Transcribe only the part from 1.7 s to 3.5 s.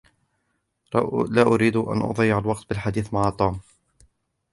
أن أضيع الوقت بالحديث مع